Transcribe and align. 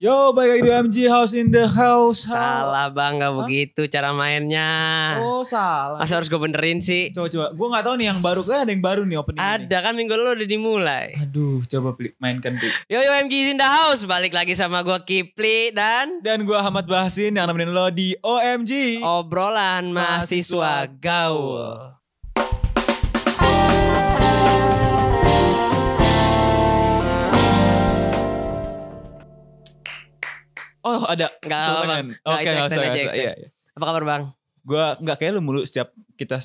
Yo, 0.00 0.32
balik 0.32 0.56
lagi 0.56 0.62
di 0.64 0.72
MG 0.72 0.96
House 1.12 1.36
in 1.36 1.52
the 1.52 1.68
House. 1.68 2.24
Salah 2.24 2.88
bang, 2.88 3.20
gak 3.20 3.36
begitu 3.36 3.84
cara 3.84 4.16
mainnya. 4.16 4.72
Oh, 5.20 5.44
salah. 5.44 6.00
Masa 6.00 6.16
harus 6.16 6.32
gue 6.32 6.40
benerin 6.40 6.80
sih? 6.80 7.12
Coba 7.12 7.28
coba. 7.28 7.52
Gue 7.52 7.66
nggak 7.68 7.84
tahu 7.84 7.94
nih 8.00 8.06
yang 8.08 8.20
baru 8.24 8.40
kan 8.40 8.64
ada 8.64 8.72
yang 8.72 8.80
baru 8.80 9.04
nih 9.04 9.20
opening 9.20 9.44
Ada 9.44 9.76
kan 9.84 9.92
minggu 9.92 10.16
lalu 10.16 10.40
udah 10.40 10.48
dimulai. 10.48 11.06
Aduh, 11.20 11.60
coba 11.68 11.92
Pli, 12.00 12.16
mainkan 12.16 12.56
Pli. 12.56 12.72
Yo 12.88 12.96
yo 12.96 13.12
MG 13.12 13.52
in 13.52 13.60
the 13.60 13.68
house, 13.68 14.08
balik 14.08 14.32
lagi 14.32 14.56
sama 14.56 14.80
gue 14.80 14.96
Kipli 15.04 15.76
dan 15.76 16.24
Dan 16.24 16.48
gue 16.48 16.56
Ahmad 16.56 16.88
Bahasin 16.88 17.36
yang 17.36 17.44
nemenin 17.44 17.68
lo 17.68 17.92
di 17.92 18.16
OMG. 18.24 19.04
obrolan 19.04 19.92
mahasiswa 19.92 20.88
gaul. 20.96 21.99
Oh, 30.80 31.04
ada. 31.04 31.28
Tepuk 31.36 31.50
apa-apa. 31.50 31.84
tangan. 31.84 32.06
Nggak, 32.10 32.34
Oke, 32.34 32.50
usah. 32.50 33.14
Iya, 33.14 33.32
iya. 33.36 33.48
Apa 33.76 33.84
kabar 33.86 34.04
bang? 34.04 34.22
Gue 34.60 34.84
nggak 34.98 35.16
kayak 35.16 35.30
lu 35.32 35.40
mulu 35.40 35.60
setiap 35.64 35.88
kita 36.14 36.36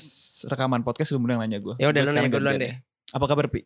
rekaman 0.48 0.80
podcast 0.80 1.12
lu 1.12 1.20
mulu 1.20 1.36
yang 1.36 1.42
nanya 1.42 1.58
gue. 1.58 1.74
Ya 1.76 1.88
udah 1.88 2.00
lu 2.00 2.10
nanya 2.10 2.28
gue 2.28 2.40
duluan 2.40 2.56
deh. 2.56 2.74
Apa 3.12 3.24
kabar 3.26 3.46
Pi? 3.46 3.64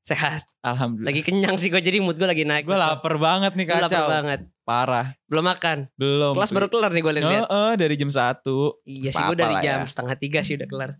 Sehat. 0.00 0.46
Alhamdulillah. 0.62 1.10
Lagi 1.10 1.20
kenyang 1.20 1.56
sih 1.58 1.66
gue 1.66 1.82
jadi 1.82 1.98
mood 1.98 2.14
gue 2.14 2.24
lagi 2.24 2.46
naik. 2.46 2.62
Gue 2.62 2.78
lapar 2.78 3.18
banget 3.18 3.58
nih 3.58 3.66
Gue 3.66 3.74
lapar 3.74 3.90
kacau. 3.90 4.06
banget. 4.06 4.40
Parah. 4.62 5.06
Belum 5.26 5.42
makan. 5.42 5.78
Belum. 5.98 6.30
Kelas 6.30 6.50
baru 6.54 6.66
kelar 6.70 6.90
nih 6.94 7.02
gue 7.02 7.12
lihat. 7.16 7.30
Heeh, 7.42 7.70
dari 7.74 7.94
jam 7.98 8.08
1. 8.08 8.38
Iya 8.86 9.10
sih 9.10 9.22
gue 9.24 9.36
dari 9.36 9.54
jam 9.60 9.78
ya. 9.82 9.90
setengah 9.90 10.14
tiga 10.14 10.40
sih 10.40 10.54
udah 10.54 10.68
kelar. 10.70 10.90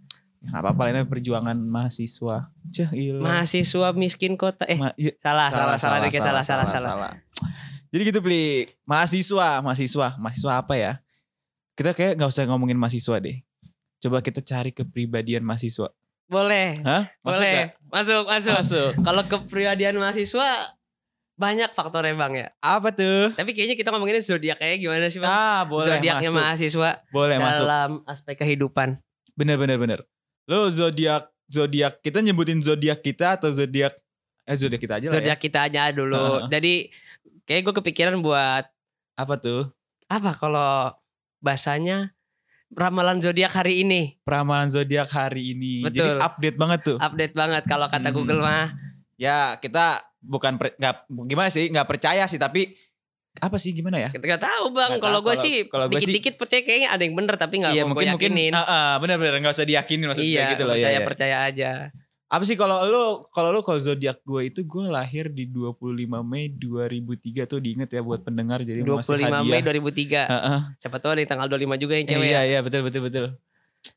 Ya, 0.42 0.52
Gak 0.52 0.60
apa-apa 0.62 0.80
lah 0.82 0.90
ini 0.92 1.00
perjuangan 1.06 1.56
mahasiswa. 1.56 2.36
Cah. 2.50 2.88
Mahasiswa 2.92 3.88
miskin 3.94 4.34
kota. 4.34 4.66
Eh 4.66 4.78
Ma- 4.78 4.94
iya. 4.94 5.14
salah 5.16 5.48
salah 5.48 5.78
salah 5.78 5.98
dikit 6.02 6.20
salah 6.20 6.42
salah 6.42 6.66
salah. 6.66 7.10
Jadi 7.96 8.12
gitu 8.12 8.20
Pli, 8.20 8.68
mahasiswa, 8.84 9.64
mahasiswa, 9.64 10.20
mahasiswa 10.20 10.52
apa 10.52 10.76
ya? 10.76 11.00
Kita 11.72 11.96
kayak 11.96 12.20
nggak 12.20 12.28
usah 12.28 12.44
ngomongin 12.44 12.76
mahasiswa 12.76 13.16
deh. 13.16 13.40
Coba 14.04 14.20
kita 14.20 14.44
cari 14.44 14.68
kepribadian 14.68 15.40
mahasiswa. 15.40 15.88
Boleh. 16.28 16.76
Hah? 16.84 17.08
Masuk 17.24 17.40
Boleh. 17.40 17.52
nggak? 17.56 17.68
Masuk 17.88 18.22
masuk. 18.28 18.52
Masuk. 18.60 18.90
Kalau 19.00 19.22
kepribadian 19.24 19.96
mahasiswa 19.96 20.76
banyak 21.40 21.72
faktornya 21.72 22.12
bang 22.12 22.32
ya. 22.36 22.46
Apa 22.60 22.92
tuh? 22.92 23.32
Tapi 23.32 23.56
kayaknya 23.56 23.80
kita 23.80 23.88
ngomongin 23.88 24.20
zodiak 24.20 24.60
kayak 24.60 24.76
gimana 24.76 25.08
sih 25.08 25.16
bang? 25.16 25.32
Ah, 25.32 25.64
boleh 25.64 25.88
Zodiaknya 25.88 26.28
masuk. 26.28 26.40
mahasiswa 26.44 26.90
Boleh 27.08 27.36
masuk. 27.40 27.64
dalam 27.64 27.90
aspek 28.04 28.36
kehidupan. 28.44 29.00
Bener 29.32 29.56
bener 29.56 29.80
bener. 29.80 30.00
Lo 30.44 30.68
zodiak 30.68 31.32
zodiak 31.48 32.04
kita 32.04 32.20
nyebutin 32.20 32.60
zodiak 32.60 33.00
kita 33.00 33.40
atau 33.40 33.48
zodiak 33.48 33.96
eh 34.44 34.56
zodiak 34.60 34.84
kita 34.84 35.00
aja 35.00 35.06
lah 35.08 35.12
ya. 35.12 35.16
Zodiak 35.16 35.38
kita 35.40 35.58
aja 35.64 35.82
dulu. 35.96 36.12
Heeh. 36.16 36.40
Jadi 36.52 36.74
kayak 37.46 37.62
gue 37.64 37.74
kepikiran 37.74 38.18
buat 38.18 38.66
Apa 39.14 39.34
tuh? 39.38 39.70
apa 40.06 40.30
kalau 40.32 40.92
bahasanya 41.40 42.14
ramalan 42.68 43.18
zodiak 43.18 43.50
hari 43.50 43.80
ini. 43.80 44.18
Peramalan 44.22 44.68
zodiak 44.68 45.06
hari 45.08 45.54
ini. 45.54 45.82
Jadi 45.82 45.98
Betul. 46.02 46.18
update 46.20 46.56
banget 46.56 46.80
tuh. 46.84 46.96
Update 46.98 47.32
banget 47.32 47.62
kalau 47.64 47.86
kata 47.86 48.10
Hmm. 48.10 48.16
Google 48.16 48.38
mah. 48.38 48.74
Ya 49.16 49.56
kita 49.56 50.04
bukan 50.20 50.58
per- 50.58 50.74
nggak 50.74 50.94
gimana 51.24 51.48
sih 51.48 51.70
nggak 51.70 51.86
percaya 51.86 52.26
sih 52.26 52.36
tapi 52.36 52.74
apa 53.36 53.56
sih 53.56 53.70
gimana 53.70 53.98
ya? 53.98 54.08
Kita 54.10 54.24
nggak 54.26 54.42
tahu 54.42 54.64
bang. 54.72 54.92
Kalau 54.96 55.20
gue 55.20 55.34
sih 55.36 55.54
kalau 55.66 55.86
dikit-dikit 55.86 56.34
percaya 56.36 56.62
kayaknya 56.62 56.88
ada 56.90 57.02
yang 57.02 57.14
bener 57.14 57.34
tapi 57.34 57.54
nggak 57.60 57.72
iya 57.72 57.82
mau 57.82 57.92
mungkin 57.92 58.06
gue 58.08 58.14
mungkin 58.16 58.32
yakinin. 58.34 58.52
ah, 58.52 58.64
ah, 58.64 58.92
benar-benar 58.96 59.38
nggak 59.40 59.54
usah 59.54 59.66
diyakinin 59.66 60.06
maksudnya 60.06 60.28
iya, 60.28 60.52
gitu 60.52 60.64
loh 60.64 60.72
ya, 60.72 60.80
percaya 60.80 60.94
ya. 60.94 61.06
percaya 61.06 61.36
aja. 61.44 61.70
Apa 62.26 62.42
sih 62.42 62.58
kalau 62.58 62.82
lu 62.82 63.02
kalau 63.30 63.54
lu 63.54 63.62
kalau 63.62 63.78
zodiak 63.78 64.18
gue 64.20 64.50
itu 64.50 64.60
gue 64.60 64.84
lahir 64.84 65.30
di 65.30 65.46
25 65.46 65.78
Mei 66.20 66.50
2003 66.50 67.46
tuh 67.46 67.62
diinget 67.62 67.86
ya 67.88 68.02
buat 68.02 68.18
pendengar 68.20 68.66
jadi 68.66 68.82
masih 68.82 69.14
25 69.14 69.30
hadiah. 69.30 69.42
Mei 69.46 69.62
2003. 69.62 70.26
Heeh. 70.26 70.60
Siapa 70.76 70.96
tahu 70.98 71.10
ada 71.14 71.20
yang 71.22 71.30
tanggal 71.30 71.46
25 71.48 71.78
juga 71.78 71.94
yang 71.94 72.02
Eh, 72.02 72.10
cewek 72.10 72.26
iya 72.26 72.34
ya. 72.36 72.42
iya 72.42 72.58
betul 72.60 72.82
betul 72.82 73.06
betul. 73.06 73.26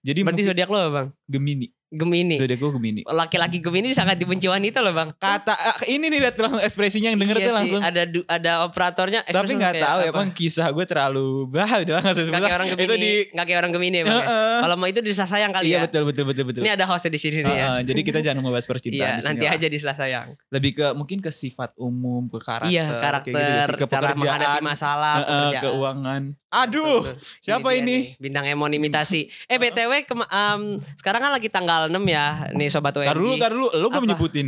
Jadi 0.01 0.19
Berarti 0.21 0.39
mungkin 0.39 0.45
zodiak 0.47 0.69
lo 0.69 0.79
bang? 0.89 1.07
Gemini. 1.25 1.67
Gemini. 1.89 2.37
Zodiak 2.37 2.55
gue 2.55 2.71
Gemini. 2.71 3.01
Laki-laki 3.01 3.57
Gemini 3.57 3.91
sangat 3.91 4.15
dibenci 4.15 4.45
wanita 4.45 4.79
loh 4.79 4.93
bang. 4.93 5.09
Kata 5.11 5.51
ah, 5.51 5.75
ini 5.83 6.05
nih 6.07 6.21
lihat 6.21 6.37
langsung 6.37 6.61
ekspresinya 6.61 7.09
yang 7.09 7.17
denger 7.17 7.35
Iya 7.35 7.41
tuh 7.41 7.49
sih, 7.49 7.57
langsung. 7.57 7.81
ada 7.81 8.01
ada 8.29 8.51
operatornya. 8.63 9.19
Tapi 9.23 9.51
nggak 9.51 9.73
tahu 9.75 9.99
ya 9.99 10.11
bang 10.13 10.29
kisah 10.29 10.69
gue 10.69 10.85
terlalu 10.85 11.27
bah 11.47 11.65
udah 11.65 11.97
nggak 11.99 12.13
Nggak 12.21 12.41
kayak 12.41 12.55
orang 12.55 12.69
Gemini. 12.71 12.85
Itu 12.85 12.95
di 12.95 13.11
nggak 13.33 13.45
kayak 13.45 13.59
orang 13.59 13.71
Gemini 13.73 13.95
ya, 13.95 14.03
bang. 14.03 14.13
ya? 14.13 14.21
Heeh. 14.21 14.57
Kalau 14.61 14.75
mau 14.77 14.87
itu 14.87 15.01
di 15.01 15.11
Selasa 15.11 15.31
sayang 15.31 15.51
kali 15.51 15.65
Iya 15.65 15.73
ya. 15.73 15.81
betul 15.83 16.03
betul 16.05 16.23
betul 16.23 16.43
betul. 16.45 16.61
Ini 16.61 16.71
ada 16.71 16.85
hostnya 16.85 17.09
di 17.09 17.19
sini 17.19 17.37
nih 17.39 17.49
ya. 17.49 17.65
Heeh, 17.65 17.79
jadi 17.83 18.01
kita 18.05 18.19
jangan 18.21 18.39
membahas 18.39 18.63
Iya, 18.63 18.69
percintaan 18.69 19.09
sini 19.17 19.25
nanti 19.25 19.43
lah. 19.43 19.55
aja 19.57 19.67
di 19.67 19.77
Selasa 19.77 19.97
sayang. 19.99 20.27
Lebih 20.47 20.71
ke 20.71 20.85
mungkin 20.93 21.17
ke 21.19 21.31
sifat 21.33 21.73
umum, 21.75 22.29
ke 22.29 22.37
karakter, 22.37 22.69
Iya, 22.69 22.85
kayak 22.87 23.01
karakter, 23.01 23.33
gitu 23.65 23.73
ke 23.75 23.85
cara 23.89 24.13
menghadapi 24.13 24.61
masalah, 24.61 25.13
heeh, 25.17 25.25
pekerjaan. 25.25 25.63
keuangan. 25.65 26.23
Aduh, 26.49 27.05
Betul, 27.05 27.13
betul. 27.13 27.37
siapa 27.39 27.69
ini? 27.71 27.85
nih, 27.85 28.01
Bintang 28.17 28.41
Emon 28.43 28.69
imitasi. 28.69 29.29
Eh 29.45 29.57
BTW 29.57 29.88
kema- 30.03 30.27
em, 30.27 30.61
sekarang 30.93 31.21
kan 31.21 31.31
lagi 31.31 31.47
tanggal 31.47 31.87
6 31.87 32.03
ya. 32.05 32.25
Nih 32.51 32.67
sobat 32.67 32.91
tar 32.91 33.11
dulu, 33.11 33.35
tar 33.35 33.49
dulu, 33.49 33.67
lu 33.71 33.87
belum 33.87 34.03
Apa? 34.03 34.11
nyebutin. 34.11 34.47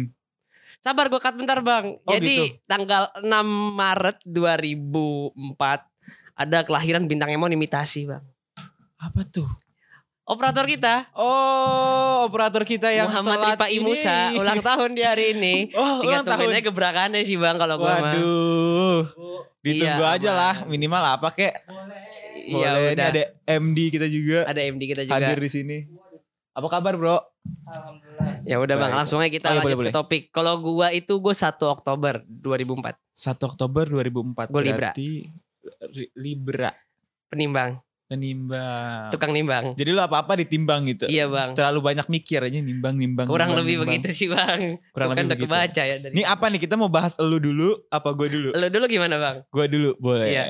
Sabar 0.78 1.08
gue 1.08 1.18
cut 1.18 1.34
bentar 1.34 1.60
bang. 1.60 1.94
Oh, 1.96 2.10
Jadi 2.10 2.36
gitu. 2.50 2.66
tanggal 2.66 3.06
6 3.16 3.46
Maret 3.72 4.18
2004 4.24 5.86
ada 6.36 6.58
kelahiran 6.62 7.06
bintang 7.06 7.30
Emon 7.30 7.50
imitasi 7.50 8.06
bang. 8.06 8.24
Apa 8.98 9.22
tuh? 9.24 9.46
Operator 10.24 10.64
kita 10.64 11.10
Oh, 11.12 12.24
operator 12.24 12.64
kita 12.64 12.88
yang 12.90 13.10
Muhammad 13.10 13.36
telat 13.36 13.52
Ripa 13.52 13.68
ini. 13.68 13.78
Imusa 13.78 14.18
ulang 14.34 14.62
tahun 14.62 14.90
di 14.92 15.04
hari 15.04 15.26
ini. 15.34 15.56
Oh, 15.76 16.00
Tiga 16.00 16.08
ulang 16.08 16.24
tahun. 16.24 16.34
tahunnya 16.40 16.62
gebrakannya 16.64 17.22
sih 17.24 17.36
bang 17.36 17.58
kalau 17.58 17.76
gue 17.78 17.86
mah. 17.86 18.00
Waduh. 18.02 19.00
Ditunggu 19.60 20.02
Iya, 20.02 20.16
aja 20.16 20.32
lah, 20.32 20.56
minimal 20.66 21.04
apa 21.12 21.30
kek. 21.30 21.54
Iya 21.54 22.11
Boleh, 22.44 22.82
ini 22.88 22.94
udah. 22.94 23.08
ada 23.08 23.24
MD 23.46 23.80
kita 23.90 24.08
juga 24.08 24.40
Ada 24.44 24.62
MD 24.66 24.84
kita 24.88 25.02
juga. 25.04 25.16
hadir 25.16 25.38
di 25.38 25.50
sini. 25.50 25.78
Apa 26.52 26.68
kabar, 26.68 26.94
Bro? 26.96 27.18
Ya 28.44 28.58
udah 28.58 28.76
bang, 28.76 28.92
langsung 28.94 29.18
aja 29.18 29.30
kita 29.30 29.48
Oh, 29.48 29.54
iya, 29.54 29.60
lanjut 29.62 29.78
boleh, 29.78 29.90
ke 29.90 29.96
topik. 29.96 30.24
Kalau 30.30 30.58
gua 30.58 30.90
itu 30.90 31.14
gue 31.16 31.32
1 31.32 31.48
Oktober 31.64 32.22
2004 32.24 32.98
1 33.08 33.38
Oktober 33.46 33.84
2004. 33.88 34.50
Gua 34.50 34.62
Libra. 34.62 34.92
Berarti 34.92 35.10
Ri- 35.88 36.12
Libra, 36.14 36.74
penimbang, 37.28 37.78
penimbang. 38.06 39.10
tukang 39.10 39.30
nimbang. 39.30 39.74
Jadi 39.74 39.90
lu 39.90 40.02
apa-apa 40.02 40.36
ditimbang 40.36 40.84
gitu. 40.86 41.06
Iya 41.06 41.26
bang. 41.26 41.54
Terlalu 41.54 41.80
banyak 41.84 42.08
mikir 42.08 42.42
aja 42.42 42.58
nimbang 42.58 42.94
nimbang. 42.96 43.26
Kurang 43.26 43.50
nimbang, 43.50 43.62
lebih 43.62 43.76
nimbang. 43.78 44.02
begitu 44.02 44.10
sih 44.12 44.28
bang. 44.28 44.82
Kurang 44.92 45.08
Tuh 45.08 45.16
kan 45.16 45.24
lebih 45.24 45.30
udah 45.30 45.38
begitu. 45.38 45.54
kebaca 45.72 45.82
ya 45.84 45.96
dari. 45.98 46.14
Ini 46.14 46.24
apa 46.26 46.46
nih 46.46 46.60
kita 46.60 46.76
mau 46.76 46.90
bahas 46.90 47.14
elu 47.16 47.38
dulu 47.38 47.70
apa 47.88 48.10
gue 48.12 48.28
dulu? 48.28 48.50
Lo 48.52 48.68
dulu 48.68 48.86
gimana 48.88 49.16
bang? 49.16 49.38
Gue 49.48 49.66
dulu 49.68 49.90
boleh. 49.98 50.28
Iya. 50.28 50.44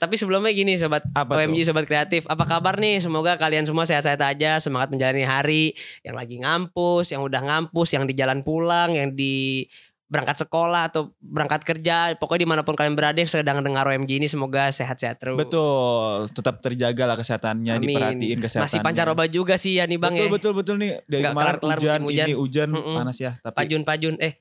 Tapi 0.00 0.16
sebelumnya 0.16 0.48
gini 0.56 0.80
sobat 0.80 1.04
Apa 1.12 1.36
OMG 1.36 1.60
tuh? 1.60 1.76
sobat 1.76 1.84
kreatif, 1.84 2.24
apa 2.24 2.48
kabar 2.48 2.80
nih? 2.80 3.04
Semoga 3.04 3.36
kalian 3.36 3.68
semua 3.68 3.84
sehat-sehat 3.84 4.16
aja, 4.16 4.56
semangat 4.56 4.88
menjalani 4.96 5.28
hari, 5.28 5.76
yang 6.00 6.16
lagi 6.16 6.40
ngampus, 6.40 7.12
yang 7.12 7.20
udah 7.20 7.44
ngampus, 7.44 7.92
yang 7.92 8.08
di 8.08 8.16
jalan 8.16 8.40
pulang, 8.40 8.96
yang 8.96 9.12
di 9.12 9.68
berangkat 10.10 10.42
sekolah 10.42 10.90
atau 10.90 11.14
berangkat 11.22 11.62
kerja, 11.62 12.18
pokoknya 12.18 12.42
di 12.42 12.48
mana 12.50 12.60
pun 12.66 12.74
kalian 12.74 12.98
berada 12.98 13.14
yang 13.14 13.30
sedang 13.30 13.62
dengar 13.62 13.86
OMG 13.86 14.18
ini 14.18 14.26
semoga 14.26 14.66
sehat-sehat 14.74 15.22
terus. 15.22 15.38
Betul, 15.38 16.26
tetap 16.34 16.58
terjaga 16.58 17.04
lah 17.06 17.14
kesehatannya, 17.14 17.78
Amin. 17.78 17.84
diperhatiin 17.86 18.38
kesehatannya. 18.42 18.66
Masih 18.72 18.80
pancaroba 18.82 19.24
juga 19.30 19.54
sih 19.54 19.78
ya 19.78 19.86
nih 19.86 20.02
bang 20.02 20.10
betul, 20.10 20.26
ya. 20.26 20.32
betul 20.34 20.52
betul 20.58 20.76
nih 20.82 20.90
dari 21.06 21.22
Nggak 21.22 21.30
kemarin 21.30 21.46
kelar-kelar 21.46 21.78
hujan, 21.78 22.00
hujan. 22.02 22.26
ini 22.26 22.34
hujan 22.34 22.68
Mm-mm. 22.74 22.96
panas 22.98 23.16
ya, 23.22 23.32
tapi 23.38 23.56
Pajun-pajun, 23.62 24.14
eh 24.18 24.32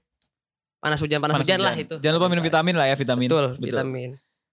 panas 0.81 0.99
hujan 1.05 1.19
panas, 1.21 1.35
hujan, 1.37 1.59
lah 1.61 1.75
itu. 1.77 1.95
Jangan 2.01 2.15
lupa 2.17 2.27
minum 2.33 2.43
vitamin 2.47 2.73
lah 2.73 2.87
ya 2.89 2.95
vitamin. 2.97 3.27
Betul, 3.29 3.47
vitamin. 3.61 4.09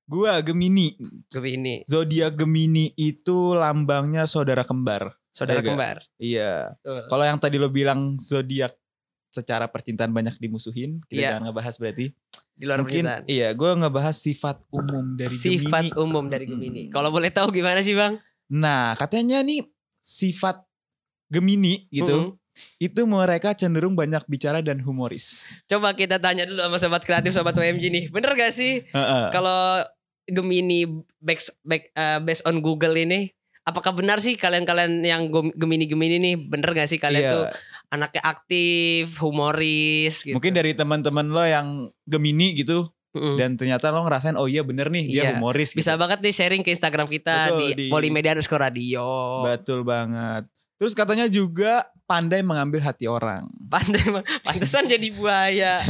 Gua 0.07 0.39
Gemini, 0.39 0.95
Gemini, 1.27 1.83
zodiak 1.85 2.35
Gemini 2.35 2.95
itu 2.95 3.53
lambangnya 3.53 4.25
saudara 4.25 4.63
kembar. 4.63 5.19
saudara 5.29 5.61
nggak? 5.61 5.69
kembar. 5.69 5.99
Iya. 6.17 6.79
Kalau 6.81 7.21
yang 7.21 7.37
tadi 7.37 7.57
lo 7.57 7.67
bilang 7.67 8.17
zodiak 8.17 8.73
secara 9.29 9.67
percintaan 9.67 10.09
banyak 10.09 10.33
dimusuhin, 10.37 11.05
kita 11.05 11.13
Iya. 11.13 11.29
jangan 11.31 11.43
ngebahas 11.45 11.75
berarti. 11.77 12.07
Di 12.51 12.65
luar 12.65 12.81
Mungkin 12.81 13.05
percintaan. 13.05 13.23
iya, 13.29 13.49
gue 13.53 13.71
ngebahas 13.77 14.17
sifat 14.17 14.57
umum 14.71 15.05
dari 15.13 15.29
Sifat 15.29 15.85
Gemini. 15.85 16.01
umum 16.01 16.25
dari 16.25 16.45
Gemini. 16.47 16.83
Mm. 16.87 16.91
Kalau 16.91 17.11
boleh 17.11 17.29
tahu 17.29 17.53
gimana 17.53 17.83
sih 17.83 17.93
bang? 17.93 18.17
Nah, 18.49 18.97
katanya 18.97 19.43
nih 19.43 19.61
sifat 19.99 20.65
Gemini 21.27 21.85
gitu, 21.91 22.33
Mm-mm. 22.33 22.79
itu 22.79 23.01
mereka 23.03 23.53
cenderung 23.53 23.93
banyak 23.93 24.25
bicara 24.25 24.63
dan 24.63 24.79
humoris. 24.79 25.45
Coba 25.67 25.93
kita 25.93 26.17
tanya 26.17 26.47
dulu 26.47 26.63
sama 26.63 26.79
sobat 26.79 27.03
kreatif, 27.03 27.35
sobat 27.35 27.53
OMG 27.53 27.85
nih. 27.87 28.05
Bener 28.09 28.33
gak 28.33 28.55
sih 28.55 28.87
Heeh. 28.87 29.25
kalau 29.29 29.85
Gemini 30.27 30.85
back, 31.17 31.39
back, 31.63 31.83
uh, 31.93 32.19
based 32.19 32.43
on 32.43 32.59
Google 32.59 32.95
ini? 32.95 33.31
Apakah 33.63 33.91
benar 33.91 34.19
sih 34.19 34.35
kalian-kalian 34.35 35.03
yang 35.03 35.23
gem- 35.27 35.51
Gemini-Gemini 35.53 36.17
nih 36.19 36.35
bener 36.41 36.71
gak 36.73 36.87
sih 36.87 36.99
kalian 36.99 37.19
Iya. 37.21 37.33
tuh 37.33 37.45
anaknya 37.89 38.23
aktif, 38.25 39.19
humoris 39.19 40.23
gitu? 40.23 40.35
Mungkin 40.35 40.53
dari 40.53 40.71
teman-teman 40.71 41.27
lo 41.27 41.43
yang 41.43 41.69
Gemini 42.03 42.55
gitu 42.55 42.87
Mm-mm. 43.11 43.35
dan 43.35 43.55
ternyata 43.55 43.91
lo 43.91 44.03
ngerasain 44.03 44.35
oh 44.35 44.47
iya 44.47 44.63
bener 44.63 44.87
nih 44.87 45.05
dia 45.09 45.23
Iya. 45.25 45.31
humoris 45.35 45.71
gitu. 45.71 45.83
bisa 45.83 45.95
banget 45.95 46.21
nih 46.21 46.31
sharing 46.33 46.63
ke 46.63 46.71
Instagram 46.71 47.07
kita 47.07 47.37
Betul, 47.49 47.59
di, 47.59 47.67
di- 47.75 47.91
Polimedia 47.91 48.35
underscore 48.35 48.63
radio. 48.63 49.03
Betul 49.43 49.83
banget. 49.83 50.47
Terus 50.77 50.93
katanya 50.93 51.27
juga 51.27 51.91
pandai 52.07 52.41
mengambil 52.41 52.79
hati 52.81 53.05
orang. 53.05 53.51
Pandai. 53.73 53.99
Pantesan 54.47 54.87
jadi 54.95 55.11
buaya. 55.11 55.83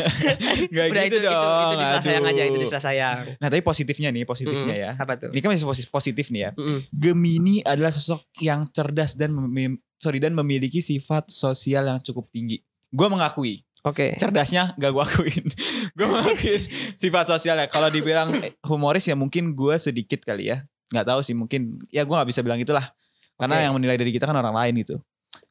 Gak 0.72 0.86
Udah 0.90 1.04
gitu 1.04 1.16
itu, 1.16 1.18
itu, 1.20 1.28
dong. 1.28 1.60
itu 1.60 1.76
disela 1.78 2.00
sayang 2.00 2.24
aja, 2.24 2.42
itu 2.42 2.56
sayang. 2.66 3.18
Nah 3.36 3.46
tapi 3.46 3.60
positifnya 3.60 4.08
nih, 4.08 4.24
positifnya 4.24 4.64
Mm-mm. 4.72 4.84
ya. 4.88 4.90
Apa 4.96 5.14
tuh? 5.20 5.28
Ini 5.30 5.40
kan 5.40 5.52
masih 5.52 5.68
posi- 5.68 5.90
positif 5.92 6.32
nih 6.32 6.40
ya. 6.40 6.50
Mm-mm. 6.56 6.78
Gemini 6.88 7.60
adalah 7.60 7.92
sosok 7.92 8.24
yang 8.40 8.64
cerdas 8.72 9.14
dan 9.14 9.36
mem- 9.36 9.78
sorry 9.96 10.16
dan 10.18 10.32
memiliki 10.32 10.80
sifat 10.80 11.28
sosial 11.28 11.84
yang 11.86 12.00
cukup 12.00 12.32
tinggi. 12.32 12.64
Gue 12.88 13.12
mengakui, 13.12 13.60
Oke. 13.84 14.16
cerdasnya 14.16 14.72
gak 14.74 14.90
gue 14.92 15.04
akuin. 15.04 15.44
gue 15.96 16.06
mengakuin 16.08 16.62
sifat 16.96 17.28
sosialnya. 17.28 17.68
Kalau 17.68 17.92
dibilang 17.92 18.32
eh, 18.40 18.56
humoris 18.64 19.04
ya 19.04 19.12
mungkin 19.12 19.52
gue 19.52 19.76
sedikit 19.76 20.24
kali 20.24 20.48
ya. 20.48 20.64
Nggak 20.86 21.06
tahu 21.06 21.20
sih 21.20 21.34
mungkin 21.36 21.76
ya 21.92 22.08
gue 22.08 22.14
nggak 22.14 22.30
bisa 22.30 22.40
bilang 22.40 22.56
itulah. 22.56 22.88
Karena 23.36 23.60
Oke. 23.60 23.64
yang 23.68 23.74
menilai 23.76 24.00
dari 24.00 24.16
kita 24.16 24.24
kan 24.24 24.38
orang 24.38 24.56
lain 24.56 24.80
gitu. 24.80 24.96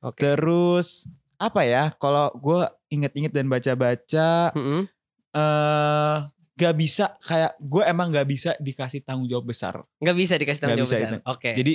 Oke. 0.06 0.22
Terus 0.22 1.10
apa 1.36 1.66
ya? 1.66 1.90
Kalau 1.98 2.30
gue 2.31 2.62
inget-inget 2.88 3.34
dan 3.34 3.50
baca-baca 3.50 4.54
Mm-mm. 4.54 4.86
eh 5.34 6.18
gak 6.56 6.75
bisa 6.78 7.18
kayak 7.19 7.57
gue 7.60 7.84
emang 7.84 8.07
gak 8.07 8.24
bisa 8.24 8.56
dikasih 8.57 9.02
tanggung 9.02 9.25
jawab 9.25 9.50
besar. 9.50 9.81
Nggak 10.00 10.16
bisa 10.16 10.34
dikasih 10.38 10.60
tanggung 10.62 10.80
Nggak 10.80 10.88
jawab 10.88 11.02
bisa 11.02 11.18
besar. 11.19 11.28
Oke. 11.28 11.52
Jadi 11.52 11.74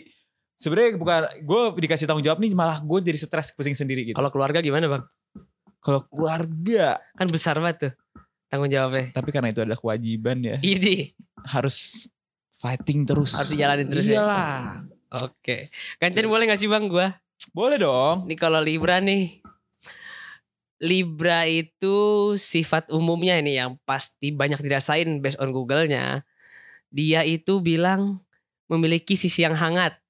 sebenarnya 0.55 0.91
bukan 0.94 1.21
gue 1.43 1.61
dikasih 1.82 2.06
tanggung 2.06 2.23
jawab 2.23 2.38
nih 2.38 2.53
malah 2.55 2.79
gue 2.81 2.99
jadi 3.03 3.19
stres 3.19 3.53
pusing 3.53 3.75
sendiri 3.75 4.06
gitu. 4.06 4.17
Kalau 4.17 4.31
keluarga 4.31 4.62
gimana 4.62 4.87
bang? 4.88 5.03
Kalau 5.81 6.05
keluarga, 6.06 7.00
Kan 7.17 7.29
besar 7.29 7.56
banget 7.56 7.77
tuh 7.81 7.93
tanggung 8.47 8.69
jawabnya. 8.69 9.15
tapi 9.15 9.31
karena 9.31 9.49
itu 9.49 9.62
adalah 9.62 9.79
kewajiban 9.79 10.43
ya, 10.43 10.56
Ini 10.59 11.15
harus 11.47 12.05
fighting 12.59 13.06
terus. 13.06 13.32
harus 13.32 13.49
dijalanin 13.49 13.88
terus 13.88 14.05
ya. 14.05 14.21
Iyalah. 14.21 14.77
Oke. 15.25 15.73
Gantian 15.97 16.29
boleh 16.29 16.44
gak 16.44 16.61
sih 16.61 16.69
bang 16.69 16.85
gua? 16.85 17.15
Boleh 17.50 17.76
dong. 17.76 18.28
Ini 18.28 18.37
kalau 18.37 18.60
Libra 18.60 19.00
nih. 19.00 19.40
Libra 20.81 21.44
itu 21.44 21.96
sifat 22.40 22.88
umumnya 22.88 23.37
ini 23.37 23.52
yang 23.54 23.76
pasti 23.84 24.32
banyak 24.32 24.60
dirasain 24.60 25.20
based 25.20 25.37
on 25.37 25.52
Google-nya. 25.52 26.25
Dia 26.88 27.20
itu 27.20 27.60
bilang 27.60 28.25
memiliki 28.64 29.12
sisi 29.12 29.44
yang 29.44 29.52
hangat, 29.52 30.00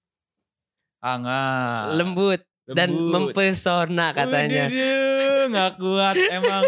Hangat. 1.02 1.96
lembut, 1.96 2.40
dan 2.68 2.92
Lembut. 2.92 3.34
mempesona 3.34 4.14
katanya. 4.14 4.68
Waduh, 4.68 5.42
nggak 5.50 5.70
kuat 5.76 6.16
emang. 6.30 6.62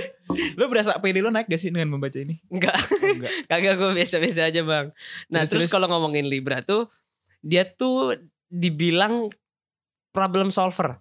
Lo 0.56 0.66
berasa 0.66 0.96
pede 0.98 1.20
lo 1.20 1.28
naik 1.28 1.46
gak 1.46 1.60
sih 1.60 1.68
dengan 1.68 1.94
membaca 1.94 2.16
ini? 2.16 2.40
Enggak, 2.48 2.74
Oh, 2.74 3.12
enggak. 3.12 3.32
kagak 3.52 3.74
gue 3.76 3.90
biasa-biasa 3.94 4.48
aja 4.48 4.60
bang. 4.64 4.86
Nah 5.28 5.44
Terus, 5.44 5.50
terus, 5.52 5.62
terus. 5.68 5.70
kalau 5.70 5.86
ngomongin 5.86 6.26
Libra 6.26 6.58
tuh, 6.58 6.88
dia 7.38 7.62
tuh 7.62 8.16
dibilang 8.48 9.28
problem 10.12 10.48
solver, 10.48 11.00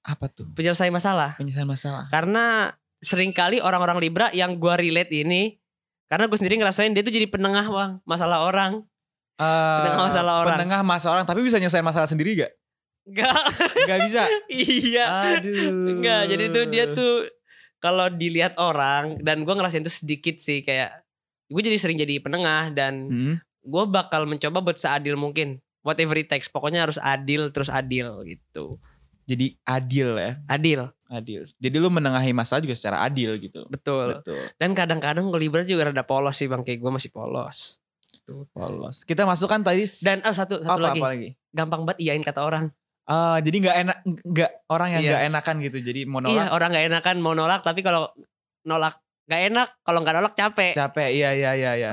Apa 0.00 0.26
tuh? 0.26 0.48
penyelesai 0.54 0.88
masalah. 0.88 1.36
Penyelesaian 1.36 1.68
masalah. 1.68 2.06
Karena 2.08 2.70
sering 2.98 3.30
kali 3.30 3.58
orang-orang 3.58 3.98
Libra 3.98 4.30
yang 4.30 4.56
gua 4.56 4.74
relate 4.74 5.10
ini, 5.12 5.58
karena 6.06 6.26
gue 6.26 6.34
sendiri 6.34 6.56
ngerasain 6.56 6.90
dia 6.90 7.00
tuh 7.00 7.10
jadi 7.10 7.26
penengah 7.26 7.66
bang, 7.66 7.90
masalah 8.02 8.42
orang. 8.42 8.82
Penengah 9.36 10.04
masalah 10.04 10.34
orang. 10.40 10.56
Penengah 10.56 10.80
masalah 10.82 11.12
orang, 11.16 11.26
tapi 11.26 11.40
bisa 11.40 11.56
nyelesain 11.56 11.80
masalah 11.80 12.04
sendiri 12.04 12.36
gak? 12.36 12.52
Enggak, 13.08 13.40
Gak 13.88 13.98
bisa. 14.04 14.22
iya. 14.52 15.04
Aduh. 15.34 15.96
Enggak, 15.96 16.22
jadi 16.28 16.44
tuh 16.50 16.64
dia 16.68 16.84
tuh 16.90 17.14
kalau 17.80 18.12
dilihat 18.12 18.60
orang 18.60 19.16
dan 19.18 19.42
gue 19.42 19.54
ngerasain 19.56 19.80
tuh 19.80 19.90
sedikit 19.90 20.36
sih 20.36 20.60
kayak 20.60 21.00
gue 21.48 21.62
jadi 21.64 21.80
sering 21.80 21.96
jadi 21.96 22.20
penengah 22.20 22.68
dan 22.70 23.08
Hmm. 23.08 23.34
gue 23.60 23.84
bakal 23.88 24.28
mencoba 24.28 24.60
buat 24.60 24.76
seadil 24.76 25.16
mungkin. 25.16 25.58
Whatever 25.80 26.16
it 26.16 26.28
takes, 26.28 26.46
pokoknya 26.46 26.84
harus 26.84 27.00
adil 27.00 27.48
terus 27.50 27.72
adil 27.72 28.20
gitu. 28.24 28.76
Jadi 29.24 29.54
adil 29.62 30.18
ya, 30.18 30.32
Adil, 30.50 30.90
adil. 31.06 31.46
Jadi 31.56 31.76
lu 31.78 31.86
menengahi 31.86 32.34
masalah 32.34 32.58
juga 32.60 32.74
secara 32.74 33.00
adil 33.00 33.38
gitu. 33.38 33.62
betul. 33.70 34.18
Betul. 34.18 34.42
Dan 34.58 34.74
kadang-kadang 34.74 35.30
gue 35.30 35.38
Libra 35.38 35.62
juga 35.62 35.88
rada 35.88 36.02
polos 36.02 36.34
sih 36.34 36.50
bang, 36.50 36.66
kayak 36.66 36.82
gue 36.82 36.90
masih 36.90 37.14
polos. 37.14 37.78
Polos. 38.50 39.02
Kita 39.02 39.26
masukkan 39.26 39.62
tadi 39.62 39.82
Dan 40.02 40.22
oh 40.22 40.34
satu 40.34 40.62
satu 40.62 40.78
apa, 40.78 40.94
lagi, 40.94 41.00
apa 41.02 41.08
lagi? 41.14 41.28
gampang 41.50 41.82
banget 41.82 41.98
iyain 42.02 42.22
kata 42.22 42.40
orang. 42.42 42.64
Ah, 43.06 43.42
jadi 43.42 43.56
nggak 43.58 43.76
enak, 43.86 43.98
nggak 44.22 44.50
orang 44.70 44.88
yang 44.94 45.02
Iya. 45.02 45.10
nggak 45.10 45.24
enakan 45.34 45.56
gitu. 45.66 45.78
Jadi 45.82 46.00
mau 46.06 46.20
Iya 46.22 46.26
nolak 46.46 46.46
orang 46.54 46.68
nggak 46.70 46.86
enakan 46.90 47.16
mau 47.18 47.34
nolak 47.34 47.60
tapi 47.62 47.80
kalau 47.82 48.06
nolak 48.62 48.94
nggak 49.26 49.42
enak 49.50 49.68
kalau 49.82 49.98
nggak 50.02 50.14
nolak 50.14 50.34
capek. 50.34 50.72
capek. 50.74 51.08
Iya 51.10 51.30
iya 51.34 51.50
iya 51.54 51.72
iya. 51.74 51.92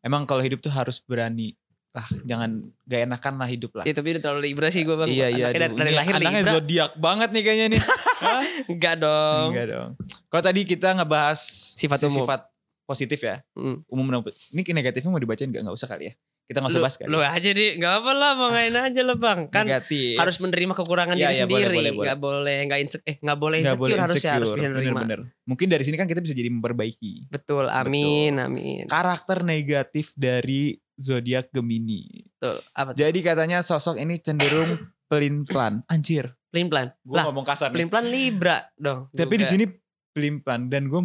Emang 0.00 0.24
kalau 0.24 0.40
hidup 0.40 0.60
tuh 0.60 0.72
harus 0.72 1.00
berani 1.00 1.56
lah, 1.90 2.06
jangan 2.22 2.50
nggak 2.86 3.00
enakan 3.02 3.34
lah 3.34 3.48
hidup 3.48 3.72
lah. 3.74 3.84
Itu 3.84 3.96
tapi 3.96 4.14
udah 4.14 4.22
terlalu 4.22 4.40
Libra 4.46 4.68
sih 4.68 4.82
gue 4.82 4.94
bang. 4.94 5.08
Iya 5.08 5.26
iya. 5.28 5.46
Dari, 5.50 5.74
dari 5.74 5.92
lahir 5.92 6.14
anaknya 6.14 6.40
Libra. 6.40 6.54
zodiak 6.54 6.92
banget 6.96 7.28
nih 7.30 7.42
kayaknya 7.42 7.66
nih. 7.68 7.82
Enggak 8.70 8.94
dong. 8.96 9.46
Enggak 9.50 9.66
dong. 9.68 9.90
Kalau 10.26 10.42
tadi 10.42 10.60
kita 10.62 10.88
ngebahas 10.94 11.40
Sifat 11.74 11.98
umum. 12.04 12.22
sifat 12.22 12.40
positif 12.84 13.20
ya, 13.20 13.42
Hmm. 13.54 13.82
umum 13.86 14.06
dan 14.08 14.22
ini 14.50 14.60
negatifnya 14.72 15.08
mau 15.08 15.18
dibacain 15.18 15.46
nggak? 15.46 15.62
Nggak 15.62 15.76
usah 15.76 15.86
kali 15.86 16.10
ya. 16.10 16.14
Kita 16.44 16.58
nggak 16.58 16.72
usah 16.74 16.82
bahas 16.82 16.96
kali. 16.98 17.06
lu 17.06 17.18
aja 17.20 17.46
deh, 17.48 17.70
nggak 17.78 17.94
apa 17.96 18.10
lah 18.10 18.30
mau 18.34 18.50
ngain 18.50 18.74
aja 18.74 19.02
lah 19.02 19.14
bang. 19.14 19.40
Kan 19.46 19.70
Negatif. 19.70 20.18
harus 20.18 20.36
menerima 20.36 20.72
kekurangan 20.74 21.14
Iya, 21.14 21.22
diri 21.22 21.30
boleh, 21.30 21.46
sendiri. 21.46 21.70
boleh, 21.70 21.90
boleh. 21.92 22.06
Nggak 22.06 22.18
boleh, 22.20 22.56
nggak 22.66 22.80
insecure, 22.80 23.06
eh 23.06 23.16
nggak 23.16 23.38
boleh 23.38 23.56
insecure, 23.60 23.78
boleh 23.78 23.94
harusnya 23.96 24.18
insecure. 24.18 24.34
harus 24.36 24.50
bisa 24.50 24.62
menerima. 24.64 24.82
Bener-bener. 24.90 25.20
Mungkin 25.44 25.66
dari 25.66 25.84
sini 25.86 25.96
kan 25.96 26.06
kita 26.06 26.18
bisa 26.18 26.34
jadi 26.34 26.50
memperbaiki 26.50 27.14
Betul, 27.28 27.64
amin, 27.66 28.32
amin. 28.36 28.82
karakter 28.86 29.38
negatif 29.40 30.10
dari 30.16 30.74
zodiak 31.00 31.48
Gemini. 31.50 32.28
Betul. 32.30 32.60
Apa 32.70 32.92
tuh? 32.92 32.98
Jadi 33.00 33.18
katanya 33.20 33.58
sosok 33.60 33.96
ini 33.96 34.16
cenderung 34.16 34.76
pelin-pelan. 35.08 35.80
Anjir, 35.86 36.36
Pelin 36.46 36.68
pelan. 36.68 36.92
gue 37.00 37.16
ngomong 37.16 37.42
kasar 37.42 37.68
nih. 37.68 37.74
pelin 37.74 37.88
pelan 37.88 38.06
Libra 38.06 38.58
dong. 38.76 39.08
Tapi 39.10 39.34
di 39.34 39.46
sini 39.46 39.64
pelin-pelan 40.12 40.68
dan 40.68 40.86
gue 40.86 41.02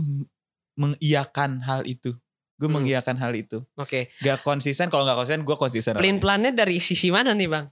mengiyakan 0.76 1.64
hal 1.64 1.86
itu. 1.86 2.14
Gue 2.56 2.68
Hmm. 2.68 2.80
mengiyakan 2.80 3.16
hal 3.18 3.32
itu. 3.34 3.64
Oke. 3.76 4.12
Gak 4.20 4.40
konsisten, 4.42 4.88
kalau 4.88 5.04
gak 5.04 5.16
konsisten 5.16 5.44
gue 5.44 5.56
konsisten. 5.56 5.94
Pelin 5.96 6.20
pelannya 6.20 6.52
dari 6.52 6.80
sisi 6.80 7.10
mana 7.10 7.32
nih 7.32 7.48
bang? 7.48 7.66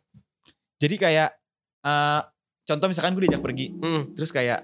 Jadi 0.77 0.95
kayak 0.97 1.29
eh, 1.81 2.21
contoh 2.63 2.87
misalkan 2.87 3.11
gue 3.11 3.27
diajak 3.27 3.43
pergi, 3.43 3.67
Hmm. 3.69 4.15
terus 4.15 4.31
kayak 4.31 4.63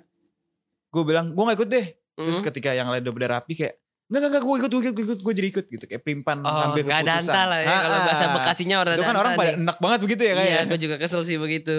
gue 0.90 1.04
bilang 1.04 1.32
gue 1.32 1.44
gak 1.44 1.58
ikut 1.58 1.70
deh. 1.70 1.88
Terus 2.16 2.38
Hmm. 2.38 2.48
ketika 2.48 2.72
yang 2.72 2.88
lain 2.88 3.00
udah 3.02 3.14
pada 3.14 3.28
rapi 3.38 3.54
kayak 3.56 3.76
Enggak, 4.10 4.26
enggak, 4.26 4.42
gue 4.42 4.56
ikut, 4.58 4.70
gue 4.70 4.82
ikut, 4.82 4.92
gue 4.92 5.06
ikut, 5.06 5.20
gue 5.22 5.34
jadi 5.36 5.48
ikut 5.50 5.66
gitu. 5.70 5.86
Kayak 5.86 6.02
pelimpan 6.02 6.38
Oh, 6.40 6.50
ngambil 6.50 6.84
keputusan. 6.84 7.06
danta 7.06 7.42
lah 7.46 7.60
ya. 7.60 7.68
Kalau 7.70 7.94
Ah, 7.94 8.04
bahasa 8.04 8.24
ah. 8.24 8.34
Bekasinya 8.34 8.76
orang 8.78 8.94
Itu 8.94 9.04
kan 9.04 9.16
orang 9.16 9.34
pada 9.36 9.52
enak 9.54 9.78
banget 9.78 10.00
begitu 10.02 10.22
ya 10.22 10.28
Iya, 10.28 10.36
kayak. 10.36 10.62
gue 10.66 10.80
juga 10.80 10.96
kesel 10.98 11.22
sih 11.24 11.38
begitu. 11.38 11.78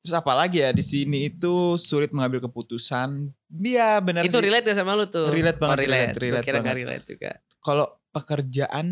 Terus 0.00 0.14
apalagi 0.14 0.56
ya 0.58 0.70
di 0.70 0.80
sini 0.80 1.28
itu 1.28 1.54
sulit 1.76 2.08
mengambil 2.10 2.40
keputusan. 2.42 3.32
Iya 3.50 3.96
benar 3.98 4.22
Itu 4.22 4.36
sih. 4.36 4.44
relate 4.44 4.64
gak 4.66 4.76
sama 4.76 4.92
lu 4.92 5.04
tuh? 5.06 5.28
Relate 5.28 5.56
banget, 5.56 5.72
Oh, 5.72 5.78
relate. 5.78 6.00
relate, 6.06 6.16
relate 6.18 6.44
kira 6.44 6.54
banget. 6.54 6.66
gak 6.66 6.76
relate 6.78 7.04
juga. 7.06 7.30
Kalau 7.58 7.86
pekerjaan 8.10 8.86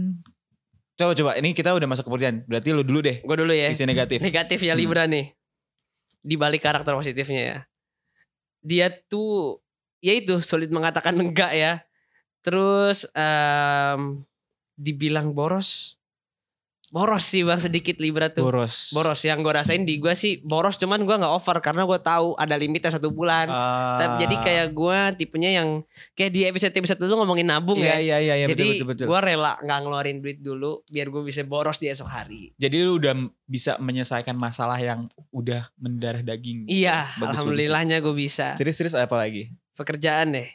Coba 0.94 1.14
coba 1.14 1.30
ini 1.34 1.54
kita 1.54 1.70
udah 1.70 1.86
masuk 1.86 2.04
ke 2.04 2.10
pekerjaan. 2.10 2.36
Berarti 2.44 2.68
lu 2.70 2.82
dulu 2.82 2.98
deh 3.00 3.22
Gue 3.22 3.36
dulu 3.36 3.54
ya. 3.54 3.70
sisi 3.70 3.84
negatif. 3.84 4.18
Negatifnya 4.18 4.74
Hmm. 4.74 4.80
Libra 4.80 5.06
nih. 5.06 5.30
Di 6.18 6.34
balik 6.34 6.60
karakter 6.60 6.90
positifnya 6.90 7.42
ya. 7.44 7.58
Dia 8.60 8.86
tuh 9.06 9.62
ya 9.98 10.12
itu 10.12 10.40
sulit 10.40 10.68
mengatakan 10.68 11.14
enggak 11.14 11.54
ya. 11.54 11.86
Terus 12.48 13.04
em, 13.12 14.24
dibilang 14.72 15.36
boros. 15.36 16.00
Boros 16.88 17.20
sih 17.20 17.44
bang 17.44 17.60
sedikit 17.60 18.00
Libra 18.00 18.32
tuh. 18.32 18.48
Boros. 18.48 18.96
Boros 18.96 19.20
yang 19.20 19.44
gue 19.44 19.52
rasain 19.52 19.84
di 19.84 20.00
gue 20.00 20.16
sih 20.16 20.40
boros 20.40 20.80
cuman 20.80 21.04
gue 21.04 21.20
nggak 21.20 21.34
over 21.36 21.60
karena 21.60 21.84
gue 21.84 22.00
tahu 22.00 22.32
ada 22.40 22.56
limitnya 22.56 22.88
satu 22.88 23.12
bulan. 23.12 23.44
Ah. 23.52 24.00
Tapi 24.00 24.24
jadi 24.24 24.36
kayak 24.40 24.66
gue 24.72 24.98
tipenya 25.20 25.60
yang 25.60 25.84
kayak 26.16 26.32
di 26.32 26.48
episode 26.48 26.72
episode 26.72 26.96
dulu 26.96 27.20
ngomongin 27.20 27.44
nabung 27.44 27.76
Iya 27.76 28.00
ya. 28.00 28.00
iya 28.00 28.16
iya 28.24 28.34
iya 28.40 28.46
jadi 28.48 28.80
gue 29.04 29.18
rela 29.20 29.60
nggak 29.60 29.78
ngeluarin 29.84 30.24
duit 30.24 30.40
dulu 30.40 30.80
biar 30.88 31.12
gue 31.12 31.28
bisa 31.28 31.44
boros 31.44 31.76
di 31.76 31.92
esok 31.92 32.08
hari. 32.08 32.56
Jadi 32.56 32.76
lu 32.80 32.96
udah 32.96 33.12
bisa 33.44 33.76
menyelesaikan 33.76 34.32
masalah 34.32 34.80
yang 34.80 35.12
udah 35.28 35.68
mendarah 35.76 36.24
daging. 36.24 36.64
Iya, 36.72 37.12
Bagus, 37.20 37.36
alhamdulillahnya 37.36 38.00
gue 38.00 38.16
bisa. 38.16 38.56
Terus 38.56 38.80
terus 38.80 38.96
apa 38.96 39.12
lagi? 39.12 39.52
Pekerjaan 39.76 40.32
deh. 40.32 40.48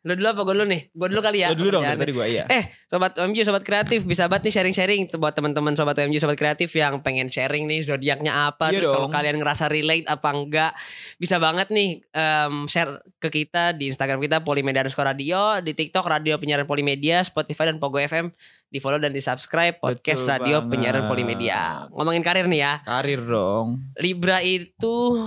Lu 0.00 0.16
dulu 0.16 0.32
apa 0.32 0.40
gue 0.48 0.54
dulu 0.56 0.66
nih? 0.72 0.82
Gue 0.96 1.08
dulu 1.12 1.20
kali 1.20 1.44
ya. 1.44 1.52
Lu 1.52 1.60
dulu 1.60 1.70
dong 1.76 1.84
tadi 1.84 2.12
gue 2.16 2.26
iya. 2.32 2.44
Eh, 2.48 2.72
sobat 2.88 3.12
OMG, 3.20 3.44
sobat 3.44 3.60
kreatif, 3.60 4.08
bisa 4.08 4.24
banget 4.32 4.48
nih 4.48 4.54
sharing-sharing 4.56 5.02
buat 5.20 5.36
teman-teman 5.36 5.76
sobat 5.76 5.92
OMG, 6.00 6.16
sobat 6.16 6.40
kreatif 6.40 6.72
yang 6.72 7.04
pengen 7.04 7.28
sharing 7.28 7.68
nih 7.68 7.84
zodiaknya 7.84 8.48
apa, 8.48 8.72
Iya 8.72 8.80
terus 8.80 8.96
kalau 8.96 9.12
kalian 9.12 9.36
ngerasa 9.36 9.68
relate 9.68 10.08
apa 10.08 10.28
enggak, 10.32 10.72
bisa 11.20 11.36
banget 11.36 11.68
nih 11.68 12.00
em, 12.16 12.64
share 12.64 13.04
ke 13.20 13.28
kita 13.28 13.76
di 13.76 13.92
Instagram 13.92 14.24
kita 14.24 14.40
Polimedia 14.40 14.88
radio, 14.88 15.60
di 15.60 15.76
TikTok 15.76 16.08
Radio 16.08 16.40
Penyiaran 16.40 16.64
Polimedia, 16.64 17.20
Spotify 17.20 17.68
dan 17.68 17.76
Pogo 17.76 18.00
FM, 18.00 18.32
di 18.72 18.80
follow 18.80 18.96
dan 18.96 19.12
di 19.12 19.20
subscribe 19.20 19.76
podcast 19.84 20.24
Betul 20.24 20.32
Radio 20.32 20.56
banget. 20.64 20.70
Penyiaran 20.72 21.04
Polimedia. 21.12 21.60
Ngomongin 21.92 22.24
karir 22.24 22.48
nih 22.48 22.60
ya, 22.64 22.72
Karir 22.88 23.20
dong. 23.20 23.84
Libra 24.00 24.40
itu 24.40 25.20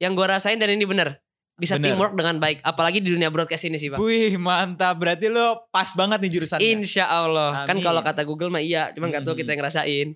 yang 0.00 0.16
gue 0.16 0.24
rasain 0.24 0.56
dan 0.56 0.72
ini 0.72 0.88
bener 0.88 1.27
bisa 1.58 1.74
Bener. 1.74 1.90
teamwork 1.90 2.14
dengan 2.14 2.38
baik, 2.38 2.62
apalagi 2.62 3.02
di 3.02 3.10
dunia 3.10 3.28
broadcast 3.28 3.66
ini 3.66 3.76
sih 3.76 3.90
bang. 3.90 3.98
Wih 3.98 4.38
mantap. 4.38 4.94
Berarti 4.94 5.26
lu 5.26 5.42
pas 5.68 5.90
banget 5.90 6.22
nih 6.22 6.30
jurusannya. 6.32 6.62
Insya 6.64 7.04
Allah. 7.04 7.66
Kan 7.66 7.76
Amin. 7.76 7.84
kalau 7.84 7.98
kata 8.00 8.22
Google 8.22 8.48
mah 8.48 8.62
iya, 8.62 8.94
cuman 8.94 9.10
nggak 9.10 9.22
tahu 9.22 9.34
Hmm. 9.34 9.42
kita 9.42 9.50
yang 9.52 9.60
ngerasain. 9.60 10.08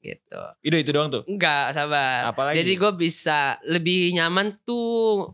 gitu. 0.00 0.36
Itu 0.60 0.76
itu 0.76 0.90
doang 0.92 1.08
tuh. 1.08 1.24
Enggak, 1.24 1.72
sabar. 1.72 2.28
Apalagi? 2.28 2.60
Jadi 2.60 2.76
gue 2.76 2.92
bisa 2.92 3.56
lebih 3.64 4.12
nyaman 4.12 4.52
tuh 4.60 5.32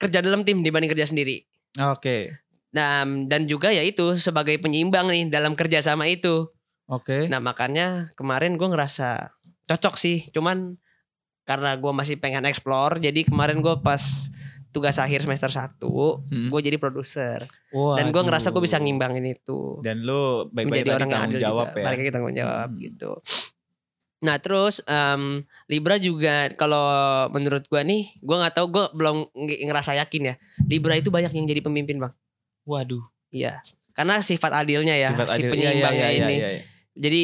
kerja 0.00 0.24
dalam 0.24 0.40
tim 0.40 0.64
dibanding 0.64 0.88
kerja 0.88 1.04
sendiri. 1.04 1.44
Oke. 1.76 2.32
Dan 2.72 3.28
dan 3.28 3.44
juga 3.44 3.68
ya 3.68 3.84
itu 3.84 4.16
sebagai 4.16 4.56
penyeimbang 4.56 5.04
nih 5.04 5.28
dalam 5.28 5.52
kerja 5.52 5.84
sama 5.84 6.08
itu. 6.08 6.48
Oke. 6.88 7.28
Nah 7.28 7.44
makanya 7.44 8.08
kemarin 8.16 8.56
gue 8.56 8.72
ngerasa 8.72 9.36
cocok 9.68 10.00
sih. 10.00 10.32
Cuman 10.32 10.80
karena 11.50 11.74
gue 11.74 11.90
masih 11.90 12.14
pengen 12.14 12.46
explore, 12.46 12.96
jadi 12.96 13.26
kemarin 13.26 13.58
gue 13.58 13.74
pas 13.80 13.98
tugas 14.70 14.94
akhir 14.96 15.26
semester 15.26 15.50
1 15.50 15.82
Hmm. 16.30 16.46
gue 16.46 16.60
jadi 16.62 16.78
produser. 16.78 17.42
Dan 17.74 18.14
gue 18.14 18.22
ngerasa 18.22 18.48
gue 18.48 18.62
bisa 18.62 18.78
ngimbangin 18.78 19.26
itu. 19.28 19.82
Dan 19.82 20.06
lu 20.06 20.46
baik-baik 20.46 20.86
menjadi 20.86 20.90
orang 20.92 21.00
yang 21.02 21.10
tanggung 21.18 21.26
adil 21.28 21.42
jawab 21.42 21.66
juga. 21.66 21.74
ya. 21.74 21.84
Balik 21.84 21.98
lagi 21.98 22.10
tanggung 22.10 22.36
jawab 22.36 22.68
Hmm. 22.68 22.78
gitu. 22.78 23.10
Nah 24.20 24.36
terus 24.36 24.84
em, 24.84 25.22
Libra 25.66 25.96
juga 25.96 26.52
kalau 26.54 26.84
menurut 27.30 27.64
gua 27.66 27.80
nih, 27.80 28.14
gua 28.20 28.44
nggak 28.44 28.54
tahu 28.54 28.66
gua 28.68 28.84
belum 28.92 29.26
ng- 29.32 29.64
ngerasa 29.66 29.96
yakin 29.96 30.22
ya. 30.22 30.34
Libra 30.62 30.94
itu 30.94 31.08
banyak 31.08 31.32
yang 31.32 31.48
jadi 31.48 31.64
pemimpin 31.64 31.96
bang. 31.96 32.12
Waduh. 32.62 33.00
Iya. 33.32 33.64
Karena 33.90 34.20
sifat 34.20 34.52
adilnya 34.54 34.92
ya, 34.92 35.10
Sifat 35.10 35.28
si 35.30 35.34
adil. 35.34 35.42
Iya, 35.42 35.50
penyeimbangnya 35.50 36.04
iya, 36.04 36.12
iya, 36.12 36.20
ini. 36.20 36.36
iya, 36.36 36.48
iya. 36.52 36.62
Jadi 36.94 37.22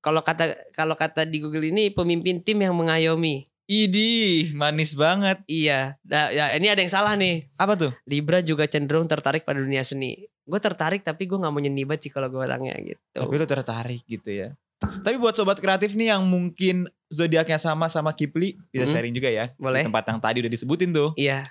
kalau 0.00 0.18
kata 0.18 0.44
kalau 0.72 0.96
kata 0.96 1.22
di 1.22 1.38
Google 1.38 1.68
ini 1.68 1.92
pemimpin 1.92 2.40
tim 2.40 2.58
yang 2.58 2.72
mengayomi. 2.72 3.44
Idi, 3.68 4.48
manis 4.56 4.96
banget. 4.96 5.44
Iya. 5.44 6.00
Nah, 6.08 6.32
ya 6.32 6.56
ini 6.56 6.72
ada 6.72 6.80
yang 6.80 6.88
salah 6.88 7.12
nih. 7.20 7.52
Apa 7.60 7.76
tuh? 7.76 7.92
Libra 8.08 8.40
juga 8.40 8.64
cenderung 8.64 9.04
tertarik 9.04 9.44
pada 9.44 9.60
dunia 9.60 9.84
seni. 9.84 10.24
Gue 10.48 10.56
tertarik 10.56 11.04
tapi 11.04 11.28
gue 11.28 11.36
nggak 11.36 11.52
mau 11.52 11.60
nyeni 11.60 11.84
banget 11.84 12.08
sih 12.08 12.12
kalau 12.16 12.32
gue 12.32 12.40
orangnya 12.40 12.72
gitu. 12.80 12.96
Tapi 13.12 13.34
lu 13.36 13.44
tertarik 13.44 14.00
gitu 14.08 14.30
ya. 14.32 14.48
Tapi 14.80 15.20
buat 15.20 15.36
sobat 15.36 15.60
kreatif 15.60 15.92
nih 15.92 16.16
yang 16.16 16.24
mungkin 16.24 16.88
zodiaknya 17.12 17.60
sama 17.60 17.92
sama 17.92 18.16
Kipli, 18.16 18.56
bisa 18.72 18.88
Hmm. 18.88 18.94
sharing 18.96 19.12
juga 19.12 19.28
ya. 19.28 19.52
Boleh. 19.60 19.84
Di 19.84 19.92
tempat 19.92 20.04
yang 20.08 20.20
tadi 20.22 20.36
udah 20.40 20.52
disebutin 20.56 20.88
tuh. 20.88 21.12
Iya. 21.20 21.44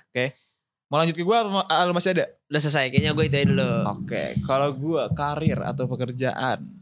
Mau 0.88 0.96
lanjut 0.98 1.14
ke 1.14 1.22
gua 1.22 1.44
apa 1.44 1.68
ah, 1.70 1.92
masih 1.92 2.16
ada? 2.16 2.32
Udah 2.48 2.60
selesai. 2.64 2.88
Kayaknya 2.90 3.12
gue 3.14 3.24
itu 3.28 3.36
dulu. 3.52 3.70
Oke, 3.94 4.40
kalau 4.42 4.72
gua 4.74 5.12
karir 5.12 5.60
atau 5.62 5.84
pekerjaan. 5.84 6.77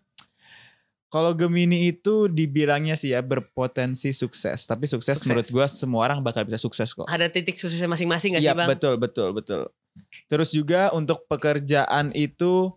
Kalau 1.07 1.31
Gemini 1.33 1.89
itu 1.89 2.27
dibilangnya 2.27 2.99
sih 2.99 3.15
ya 3.15 3.23
berpotensi 3.23 4.11
sukses, 4.11 4.67
tapi 4.67 4.91
sukses, 4.91 5.15
Sukses. 5.17 5.31
menurut 5.31 5.47
gua 5.49 5.67
semua 5.71 6.01
orang 6.03 6.19
bakal 6.19 6.43
bisa 6.43 6.59
sukses 6.59 6.91
kok. 6.91 7.07
Ada 7.07 7.31
titik 7.31 7.55
suksesnya 7.55 7.87
masing-masing 7.87 8.35
gak 8.35 8.43
Iya 8.43 8.53
sih 8.53 8.59
bang? 8.59 8.69
betul 8.75 8.95
betul 8.99 9.31
betul. 9.31 9.71
Terus 10.27 10.51
juga 10.51 10.91
untuk 10.91 11.25
pekerjaan 11.25 12.11
itu 12.11 12.75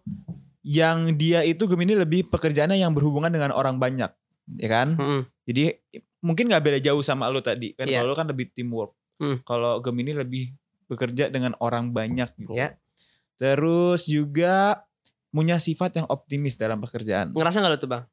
yang 0.61 1.17
dia 1.17 1.41
itu 1.41 1.65
Gemini 1.65 1.97
lebih 1.97 2.29
pekerjaannya 2.29 2.77
yang 2.77 2.93
berhubungan 2.93 3.33
dengan 3.33 3.49
orang 3.49 3.81
banyak, 3.81 4.13
ya 4.55 4.69
kan? 4.69 4.93
Mm-mm. 4.93 5.21
Jadi 5.49 5.73
mungkin 6.21 6.53
nggak 6.53 6.63
beda 6.63 6.79
jauh 6.83 7.01
sama 7.01 7.31
lu 7.31 7.41
tadi 7.41 7.73
kan 7.73 7.87
Iya. 7.87 8.03
kalau 8.03 8.13
lu 8.13 8.15
kan 8.15 8.27
lebih 8.29 8.53
teamwork. 8.53 8.93
Hmm. 9.17 9.41
Kalau 9.41 9.81
Gemini 9.81 10.13
lebih 10.13 10.53
bekerja 10.85 11.27
dengan 11.27 11.57
orang 11.59 11.89
banyak 11.89 12.29
gitu. 12.37 12.53
Ya. 12.53 12.77
Terus 13.35 14.05
juga 14.05 14.85
punya 15.29 15.57
sifat 15.57 15.95
yang 15.95 16.07
optimis 16.07 16.55
dalam 16.55 16.77
pekerjaan. 16.77 17.33
Ngerasa 17.33 17.59
gak 17.59 17.71
lu 17.71 17.79
tuh 17.79 17.89
bang? 17.89 18.03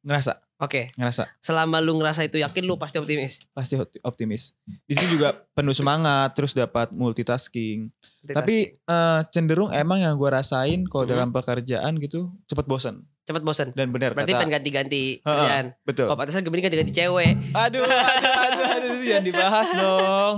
Ngerasa, 0.00 0.38
Oke. 0.58 0.92
ngerasa 0.94 1.24
Selama 1.38 1.78
lu 1.78 1.96
ngerasa 1.96 2.22
itu 2.22 2.36
yakin 2.36 2.62
lu 2.62 2.76
pasti 2.76 2.96
optimis. 2.96 3.44
pasti 3.50 3.74
opti- 3.74 4.00
optimis. 4.00 4.54
Di 4.82 4.92
situ 4.92 5.16
juga 5.16 5.34
penuh 5.50 5.72
semangat, 5.72 6.32
terus 6.32 6.52
dapat 6.52 6.90
multitasking. 6.90 7.90
Tapi 8.24 8.76
eh, 8.76 9.20
cenderung 9.30 9.70
emang 9.70 9.98
yang 9.98 10.14
gua 10.14 10.36
rasain 10.36 10.84
kalau 10.84 11.04
Hmm. 11.04 11.12
dalam 11.12 11.28
pekerjaan 11.30 11.96
gitu 11.96 12.28
cepet 12.44 12.64
bosan. 12.64 13.02
Cepet 13.26 13.42
bosan. 13.42 13.68
Dan 13.72 13.90
benar 13.90 14.14
Berarti 14.14 14.30
kata 14.30 14.38
pengen 14.38 14.54
ganti-ganti 14.54 15.18
kerjaan. 15.18 15.74
betul. 15.82 16.06
Oh 16.06 16.14
pantesan 16.14 16.40
Gemini 16.40 16.62
ganti-ganti 16.62 16.94
cewek. 16.94 17.34
Aduh, 17.52 17.82
aduh, 17.82 17.98
aduh, 18.38 18.64
aduh, 18.70 18.88
itu 18.94 19.04
jangan 19.04 19.24
dibahas 19.24 19.68
dong. 19.68 20.34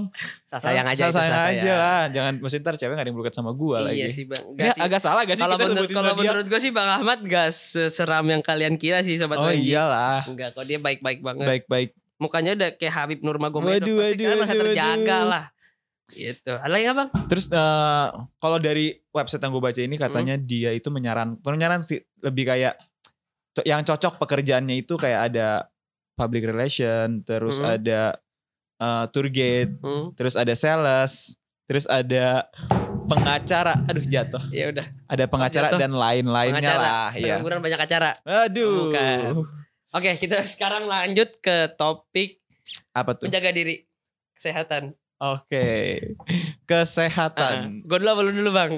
Sayang 0.49 0.89
aja 0.89 1.05
sayang 1.09 1.37
aja 1.53 1.73
lah. 1.75 2.03
Jangan 2.09 2.33
mesti 2.41 2.57
ntar 2.59 2.75
cewek 2.75 2.95
gak 2.95 3.05
ada 3.05 3.09
yang 3.09 3.19
berkat 3.19 3.35
sama 3.35 3.53
gua 3.53 3.85
Iya 3.87 4.09
lagi. 4.09 4.11
sih 4.11 4.25
bang. 4.25 4.45
Gak 4.55 4.73
sih. 4.73 4.81
agak 4.81 4.99
salah 4.99 5.23
gak 5.23 5.37
sih 5.37 5.45
Kalau 5.45 5.57
menurut 5.57 5.91
kalau 5.91 6.13
menurut 6.15 6.47
gue 6.47 6.59
sih 6.59 6.73
Bang 6.73 6.89
Ahmad 6.91 7.19
gak 7.23 7.49
seseram 7.51 8.25
yang 8.25 8.41
kalian 8.41 8.75
kira 8.75 9.01
sih 9.01 9.15
sobat 9.15 9.37
Oh 9.37 9.53
iyalah. 9.53 10.25
Enggak 10.25 10.53
kok 10.53 10.65
dia 10.65 10.79
baik-baik 10.79 11.21
banget. 11.21 11.45
Baik-baik. 11.47 11.93
Mukanya 12.17 12.57
udah 12.57 12.71
kayak 12.75 12.95
Habib 12.97 13.21
Nurmagomedov. 13.21 13.79
Waduh, 13.79 13.97
Pasti 14.01 14.11
waduh, 14.11 14.25
kalian 14.25 14.39
merasa 14.39 14.51
waduh, 14.51 14.65
terjaga 14.65 14.97
waduh. 15.15 15.23
lah. 15.29 15.45
Gitu. 16.09 16.51
Ada 16.51 16.69
lagi 16.69 16.87
apa 16.87 16.97
bang? 16.99 17.11
Terus 17.29 17.45
eh, 17.49 18.07
kalau 18.39 18.59
dari 18.59 18.97
website 19.09 19.41
yang 19.41 19.53
gue 19.53 19.63
baca 19.63 19.81
ini 19.81 19.97
katanya 19.97 20.35
Hmm. 20.35 20.45
dia 20.45 20.71
itu 20.73 20.89
menyaran, 20.89 21.37
menyaran 21.39 21.81
sih 21.81 22.01
lebih 22.19 22.45
kayak 22.45 22.75
yang 23.63 23.83
cocok 23.83 24.17
pekerjaannya 24.17 24.79
itu 24.79 24.95
kayak 24.95 25.35
ada 25.35 25.67
public 26.15 26.47
relation, 26.47 27.23
terus 27.23 27.59
Hmm. 27.59 27.75
ada 27.75 28.17
eh, 28.79 29.05
tour 29.11 29.27
guide, 29.27 29.75
Hmm, 29.79 30.15
terus 30.15 30.33
ada 30.33 30.55
sales, 30.55 31.35
terus 31.67 31.83
ada 31.85 32.47
pengacara. 33.05 33.75
Aduh 33.85 34.05
jatuh. 34.05 34.39
ya 34.49 34.71
udah. 34.71 34.87
Ada 35.07 35.25
pengacara 35.27 35.69
jatuh. 35.69 35.79
dan 35.79 35.93
lain-lainnya 35.93 36.75
lah. 36.75 37.11
Iya. 37.11 37.37
Pengangguran 37.37 37.59
banyak 37.59 37.81
acara. 37.81 38.11
Aduh. 38.23 38.89
Bukan. 38.89 39.45
Oke, 39.91 40.11
kita 40.17 40.45
sekarang 40.47 40.85
lanjut 40.85 41.41
ke 41.41 41.73
topik 41.75 42.39
Apa 42.93 43.17
tuh? 43.17 43.27
menjaga 43.27 43.51
diri, 43.51 43.83
kesehatan. 44.33 44.93
Oke. 45.19 45.67
Kesehatan. 46.65 47.83
gue 47.83 47.97
dulu 47.99 48.09
apa 48.09 48.21
lu 48.23 48.33
dulu 48.33 48.51
bang? 48.51 48.73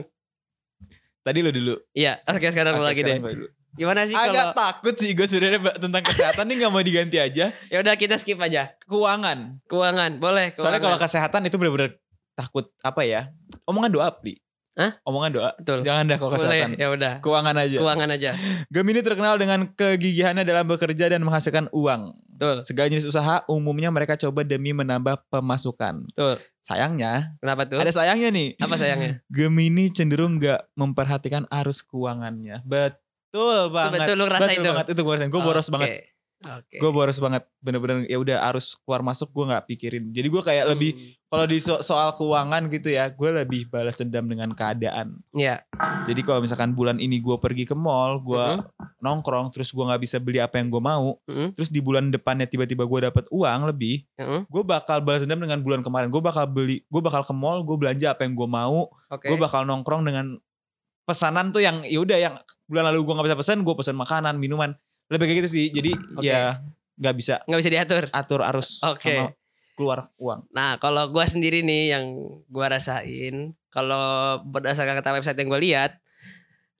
Tadi 1.20 1.38
lu 1.44 1.52
dulu. 1.52 1.74
Iya. 1.92 2.16
Oke 2.26 2.48
sekarang 2.48 2.80
lu 2.80 2.84
Oke, 2.84 2.96
lagi 2.96 3.02
deh. 3.04 3.20
dulu. 3.20 3.46
Gimana 3.70 4.02
sih 4.02 4.18
Agak 4.18 4.50
kalau? 4.50 4.56
takut 4.56 4.94
sih 4.98 5.14
gue 5.14 5.26
sebenarnya 5.28 5.60
tentang 5.78 6.02
kesehatan 6.02 6.44
nih 6.50 6.56
nggak 6.58 6.72
mau 6.72 6.82
diganti 6.82 7.16
aja. 7.22 7.54
Ya 7.70 7.78
udah 7.78 7.94
kita 7.94 8.18
skip 8.18 8.40
aja. 8.42 8.74
Keuangan. 8.82 9.62
Keuangan, 9.70 10.18
boleh. 10.18 10.50
Soalnya 10.58 10.82
kalau 10.82 10.98
keuangan. 10.98 11.04
kesehatan 11.06 11.40
itu 11.46 11.54
benar-benar 11.54 11.90
takut 12.34 12.72
apa 12.82 13.04
ya? 13.06 13.30
Omongan 13.68 13.92
doa, 13.94 14.08
Pli. 14.10 14.40
Hah? 14.80 14.96
Omongan 15.04 15.30
doa. 15.30 15.50
betul. 15.60 15.84
Jangan 15.84 16.08
dah 16.08 16.16
kalau 16.16 16.30
Boleh. 16.32 16.40
kesehatan. 16.40 16.70
Ya 16.80 16.88
udah. 16.88 17.12
Keuangan 17.20 17.52
aja. 17.54 17.76
Keuangan 17.76 18.08
aja. 18.10 18.30
Gemini 18.72 19.00
terkenal 19.04 19.36
dengan 19.36 19.68
kegigihannya 19.70 20.40
dalam 20.40 20.64
bekerja 20.64 21.12
dan 21.12 21.20
menghasilkan 21.20 21.68
uang. 21.68 22.16
Betul. 22.32 22.64
Segala 22.64 22.88
jenis 22.88 23.04
usaha 23.04 23.44
umumnya 23.44 23.92
mereka 23.92 24.16
coba 24.16 24.40
demi 24.40 24.72
menambah 24.72 25.20
pemasukan. 25.28 26.08
Betul. 26.08 26.40
Sayangnya, 26.64 27.36
Kenapa 27.36 27.68
tuh? 27.68 27.76
ada 27.76 27.92
sayangnya 27.92 28.32
nih. 28.32 28.48
Apa 28.56 28.80
sayangnya? 28.80 29.20
Gemini 29.28 29.92
cenderung 29.92 30.40
nggak 30.40 30.72
memperhatikan 30.72 31.44
arus 31.52 31.84
keuangannya. 31.84 32.64
Betul 32.64 33.68
banget. 33.68 34.00
Betul 34.00 34.14
lu 34.16 34.24
ngerasain 34.24 34.48
Betul 34.50 34.64
tuh. 34.64 34.72
banget. 34.72 34.86
Itu 34.88 35.00
gue 35.04 35.12
rasain. 35.12 35.28
Gue 35.28 35.40
boros 35.40 35.68
Oke. 35.68 35.74
banget. 35.76 35.90
Oke. 36.40 36.80
Gue 36.80 36.88
boros 36.88 37.20
banget. 37.20 37.44
Bener-bener 37.60 38.08
ya 38.08 38.16
udah 38.16 38.40
arus 38.48 38.72
keluar 38.80 39.04
masuk 39.04 39.28
gue 39.28 39.44
nggak 39.44 39.64
pikirin. 39.68 40.04
Jadi 40.08 40.24
gue 40.24 40.40
kayak 40.40 40.72
lebih 40.72 40.90
Hmm. 40.96 41.12
kalau 41.28 41.44
di 41.44 41.58
so- 41.60 41.84
soal 41.84 42.16
keuangan 42.16 42.64
gitu 42.72 42.88
ya, 42.88 43.12
gue 43.12 43.30
lebih 43.44 43.68
balas 43.68 44.00
dendam 44.00 44.24
dengan 44.24 44.48
keadaan. 44.50 45.20
Iya. 45.30 45.60
Jadi 46.08 46.20
kalau 46.24 46.40
misalkan 46.40 46.72
bulan 46.72 46.96
ini 46.96 47.20
gue 47.20 47.36
pergi 47.36 47.68
ke 47.68 47.76
mall, 47.76 48.24
gue 48.24 48.40
Mhm. 48.40 48.64
nongkrong, 48.98 49.52
terus 49.52 49.68
gue 49.68 49.84
nggak 49.84 50.00
bisa 50.00 50.16
beli 50.16 50.40
apa 50.40 50.56
yang 50.56 50.72
gue 50.72 50.80
mau, 50.80 51.20
Mhm. 51.28 51.52
terus 51.54 51.68
di 51.68 51.78
bulan 51.78 52.08
depannya 52.08 52.48
tiba-tiba 52.48 52.88
gue 52.88 53.00
dapet 53.04 53.28
uang 53.28 53.60
lebih, 53.68 54.08
Mhm. 54.16 54.48
gue 54.48 54.62
bakal 54.64 55.04
balas 55.04 55.20
dendam 55.20 55.44
dengan 55.44 55.60
bulan 55.60 55.84
kemarin. 55.84 56.08
Gue 56.08 56.24
bakal 56.24 56.48
beli, 56.48 56.80
gue 56.82 57.00
bakal 57.00 57.20
ke 57.20 57.34
mall, 57.36 57.60
gue 57.60 57.76
belanja 57.76 58.16
apa 58.16 58.24
yang 58.24 58.32
gue 58.32 58.48
mau, 58.48 58.88
Oke. 59.12 59.28
gue 59.28 59.36
bakal 59.36 59.68
nongkrong 59.68 60.08
dengan 60.08 60.40
pesanan 61.04 61.50
tuh 61.50 61.58
yang 61.58 61.82
ya 61.82 61.98
udah 61.98 62.16
yang 62.16 62.34
bulan 62.64 62.86
lalu 62.88 63.02
gue 63.02 63.12
nggak 63.12 63.28
bisa 63.28 63.38
pesan, 63.38 63.58
gue 63.60 63.74
pesan 63.74 63.96
makanan, 63.98 64.38
minuman, 64.38 64.72
lebih 65.10 65.24
kayak 65.26 65.38
gitu 65.44 65.50
sih. 65.50 65.66
Jadi 65.74 65.92
Oke. 66.16 66.30
ya 66.30 66.62
nggak 66.96 67.14
bisa 67.18 67.34
Nggak 67.44 67.60
bisa 67.60 67.70
diatur. 67.72 68.02
atur 68.14 68.40
arus 68.46 68.78
Oke. 68.86 69.10
sama 69.10 69.34
keluar 69.74 70.12
uang. 70.20 70.44
Nah, 70.52 70.76
kalau 70.76 71.08
gua 71.08 71.24
sendiri 71.24 71.64
nih 71.64 71.96
yang 71.96 72.04
gua 72.52 72.68
rasain, 72.70 73.56
kalau 73.72 74.38
berdasarkan 74.44 75.00
kata 75.00 75.16
website 75.16 75.40
yang 75.40 75.48
gua 75.48 75.60
lihat, 75.60 75.96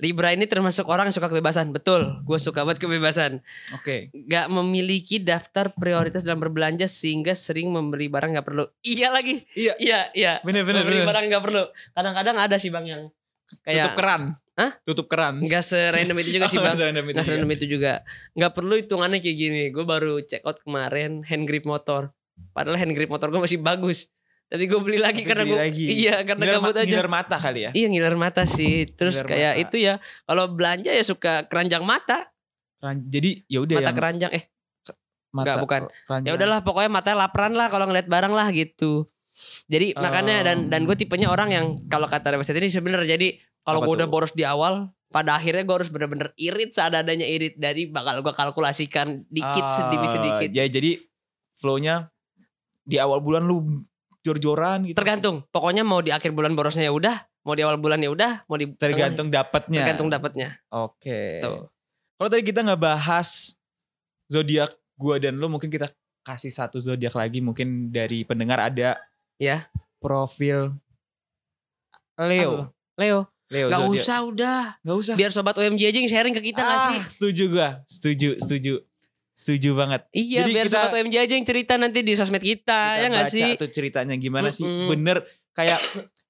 Libra 0.00 0.32
ini 0.32 0.49
termasuk 0.49 0.88
orang 0.88 1.12
yang 1.12 1.16
suka 1.20 1.28
kebebasan. 1.28 1.76
Betul, 1.76 2.25
gue 2.25 2.38
suka 2.40 2.64
banget 2.64 2.80
kebebasan. 2.80 3.44
Oke. 3.76 4.08
Gak 4.32 4.49
memiliki 4.49 5.20
daftar 5.20 5.76
prioritas 5.76 6.25
dalam 6.25 6.40
berbelanja 6.40 6.88
sehingga 6.88 7.37
sering 7.37 7.68
membeli 7.68 8.08
barang 8.08 8.32
gak 8.32 8.49
perlu. 8.49 8.64
Iya 8.80 9.12
lagi. 9.12 9.44
Iya. 9.52 9.76
Iya, 9.76 10.00
iya. 10.16 10.32
Bener 10.40 10.64
bener 10.64 10.88
membeli 10.88 11.04
bener. 11.04 11.08
barang 11.12 11.25
gak 11.37 11.44
perlu. 11.44 11.64
Kadang-kadang 11.92 12.37
ada 12.40 12.56
sih 12.56 12.72
bang 12.72 12.87
yang 12.88 13.02
Tutup 13.44 13.60
kayak 13.68 13.92
keran. 13.92 14.22
Hah? 14.61 14.71
Tutup 14.83 15.07
keran. 15.07 15.40
nggak 15.40 15.62
serandom 15.62 16.17
itu 16.19 16.31
juga 16.33 16.47
sih 16.47 16.59
Oh, 16.61 16.62
bang. 16.62 16.76
serandom 16.76 17.07
itu 17.07 17.17
serandom 17.23 17.50
itu 17.50 17.64
juga. 17.67 17.93
Nggak 18.33 18.52
perlu 18.52 18.75
hitungannya 18.76 19.19
kayak 19.19 19.37
gini. 19.38 19.62
Gue 19.71 19.85
baru 19.85 20.21
check 20.21 20.45
out 20.45 20.61
kemarin 20.61 21.25
hand 21.25 21.45
grip 21.45 21.64
motor. 21.64 22.12
Padahal 22.50 22.76
hand 22.76 22.93
grip 22.93 23.09
motor 23.09 23.29
gue 23.29 23.40
masih 23.40 23.57
bagus. 23.57 24.12
Tapi 24.47 24.67
gue 24.67 24.76
beli 24.79 24.99
lagi 24.99 25.23
Tapi 25.23 25.31
karena 25.31 25.45
gue 25.47 25.59
iya 25.87 26.21
karena 26.21 26.43
Ngiler 26.45 26.57
gabut 26.59 26.75
ma- 26.75 26.81
aja. 26.81 26.90
ngiler 26.90 27.09
mata 27.09 27.37
kali 27.38 27.61
ya. 27.62 27.71
Iya 27.73 27.87
ngiler 27.88 28.17
mata 28.17 28.43
sih. 28.45 28.75
Terus 28.90 29.17
Ngiler 29.17 29.31
kayak 29.31 29.52
mata. 29.52 29.62
itu 29.62 29.76
ya 29.81 29.95
kalau 30.25 30.45
belanja 30.47 30.90
ya 30.90 31.00
suka 31.00 31.33
keranjang 31.47 31.81
mata. 31.81 32.29
Keran- 32.76 33.07
Jadi 33.07 33.31
ya 33.47 33.59
udah 33.61 33.75
mata 33.75 33.85
yang 33.85 33.97
keranjang 33.97 34.33
eh 34.33 34.45
mata 35.31 35.47
Enggak, 35.47 35.57
bukan. 35.62 35.81
ya 36.26 36.35
udahlah 36.35 36.61
pokoknya 36.61 36.90
matanya 36.90 37.17
laparan 37.23 37.55
lah 37.55 37.67
kalau 37.67 37.87
ngeliat 37.87 38.05
barang 38.05 38.33
lah 38.33 38.50
gitu. 38.50 39.07
Jadi 39.67 39.95
makanya 39.95 40.43
dan 40.43 40.67
dan 40.67 40.85
gue 40.85 40.93
tipenya 40.95 41.31
orang 41.31 41.49
yang 41.49 41.67
kalau 41.87 42.05
kata 42.05 42.35
website 42.35 42.59
ini 42.59 42.69
sebenarnya 42.69 43.14
jadi 43.14 43.38
kalau 43.62 43.81
gue 43.83 43.95
udah 43.95 44.07
boros 44.07 44.33
di 44.33 44.43
awal 44.43 44.88
pada 45.07 45.35
akhirnya 45.35 45.62
gue 45.62 45.75
harus 45.75 45.88
bener-bener 45.88 46.31
irit 46.35 46.71
seadanya 46.71 47.25
irit 47.25 47.55
dari 47.55 47.87
bakal 47.87 48.21
gue 48.21 48.31
kalkulasikan 48.31 49.26
dikit 49.26 49.62
Ah, 49.62 49.75
sedikit 49.75 50.09
sedikit 50.09 50.50
Ya 50.50 50.64
jadi 50.64 51.02
flow-nya 51.57 52.09
di 52.83 52.97
awal 52.97 53.19
bulan 53.19 53.43
lu 53.43 53.83
jor-joran 54.21 54.85
gitu. 54.85 54.97
tergantung 54.97 55.43
pokoknya 55.47 55.81
mau 55.81 55.99
di 55.99 56.09
akhir 56.09 56.31
bulan 56.31 56.52
borosnya 56.52 56.85
ya 56.85 56.93
udah 56.93 57.17
mau 57.40 57.52
di 57.52 57.62
awal 57.62 57.76
bulan 57.76 57.99
ya 57.99 58.09
udah 58.09 58.45
mau 58.45 58.55
di 58.55 58.69
Tergantung 58.71 59.29
dapatnya. 59.29 59.81
tergantung 59.81 60.09
dapatnya 60.09 60.61
Oke. 60.69 61.40
Tuh. 61.40 61.73
Kalau 62.14 62.29
tadi 62.29 62.43
kita 62.43 62.61
nggak 62.61 62.79
bahas 62.79 63.57
zodiak 64.26 64.71
gua 64.95 65.17
dan 65.17 65.35
lu 65.35 65.49
mungkin 65.49 65.69
kita 65.69 65.88
kasih 66.21 66.50
satu 66.50 66.76
zodiak 66.79 67.12
lagi 67.12 67.40
mungkin 67.40 67.88
dari 67.88 68.23
pendengar 68.23 68.61
ada 68.62 69.00
Ya. 69.37 69.73
profil 69.99 70.76
Leo. 72.17 72.69
Leo 72.95 73.25
Leo 73.50 73.66
nggak 73.66 73.80
zodiak. 73.80 73.99
usah 73.99 74.19
udah 74.23 74.61
Nggak 74.80 74.97
usah. 74.97 75.14
biar 75.14 75.30
sobat 75.30 75.54
OMG 75.54 75.83
aja 75.85 75.99
yang 75.99 76.09
sharing 76.09 76.33
ke 76.33 76.42
kita 76.45 76.62
Ah, 76.62 76.88
sih 76.88 77.00
Setuju 77.12 77.45
gua. 77.50 77.69
Setuju, 77.85 78.38
setuju. 78.38 78.75
Setuju 79.33 79.71
banget. 79.73 80.04
iya 80.12 80.40
Jadi 80.40 80.52
biar 80.52 80.66
kita- 80.66 80.76
sobat 80.78 80.92
OMG 80.95 81.14
aja 81.19 81.33
yang 81.33 81.45
cerita 81.45 81.75
nanti 81.75 82.00
di 82.00 82.12
sosmed 82.12 82.40
kita, 82.40 82.76
Kita 82.95 82.97
ya 82.97 83.07
nggak 83.09 83.26
baca 83.26 83.35
sih 83.35 83.50
tuh 83.57 83.69
ceritanya 83.69 84.14
gimana 84.14 84.49
sih? 84.49 84.62
Mm-mm. 84.62 84.87
Bener 84.88 85.25
kayak 85.50 85.80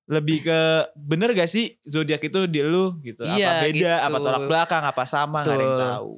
lebih 0.07 0.43
ke 0.43 0.59
bener 0.97 1.31
gak 1.33 1.47
sih 1.47 1.79
zodiak 1.85 2.19
itu 2.21 2.47
di 2.47 2.61
lu 2.61 2.99
gitu? 3.01 3.23
Iya, 3.23 3.61
apa 3.61 3.63
beda? 3.63 3.79
gitu. 3.95 4.07
Apa 4.07 4.17
tolak 4.19 4.43
belakang? 4.45 4.83
Apa 4.85 5.05
sama? 5.05 5.41
Gak 5.41 5.51
ada 5.51 5.61
yang 5.61 5.71
Betul. 5.71 5.87
tahu. 5.87 6.13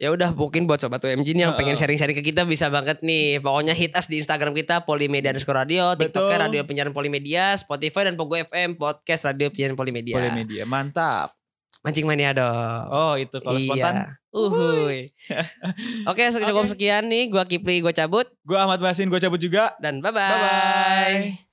Ya 0.00 0.08
udah 0.08 0.32
mungkin 0.32 0.64
buat 0.64 0.80
sobat 0.80 1.04
OMG 1.04 1.36
nih 1.36 1.44
yang 1.44 1.54
pengen 1.60 1.76
sharing-sharing 1.76 2.16
ke 2.16 2.24
kita 2.24 2.48
bisa 2.48 2.72
banget 2.72 3.04
nih 3.04 3.36
pokoknya 3.36 3.76
hit 3.76 3.92
us 3.92 4.08
di 4.08 4.16
Instagram 4.16 4.56
kita 4.56 4.80
Polimedia 4.88 5.36
underscore 5.36 5.60
radio 5.60 5.92
TikToknya. 5.92 6.48
Radio 6.48 6.64
Penyiaran 6.64 6.96
Polimedia 6.96 7.52
Spotify 7.60 8.08
dan 8.08 8.16
Pogo 8.16 8.32
FM 8.32 8.80
podcast 8.80 9.28
Radio 9.28 9.52
Penyiaran 9.52 9.76
Polimedia 9.76 10.16
Boleh 10.16 10.32
media. 10.32 10.64
Mantap. 10.64 11.36
mancing 11.80 12.04
mania 12.04 12.36
dong 12.36 12.84
Oh 12.92 13.16
itu 13.16 13.40
kalau 13.44 13.60
spontan. 13.60 14.16
Uhuy. 14.30 15.10
Oke, 16.10 16.22
cukup 16.30 16.62
Oke. 16.62 16.78
sekian 16.78 17.10
nih. 17.10 17.26
Gua 17.26 17.42
Kipli, 17.42 17.82
gua 17.82 17.90
cabut 17.90 18.30
Gue 18.46 18.54
Ahmad 18.54 18.78
Masin, 18.78 19.10
gue 19.10 19.18
cabut 19.18 19.42
juga. 19.42 19.74
dan 19.82 19.98
bye-bye. 19.98 20.14
Bye-bye. 20.14 21.49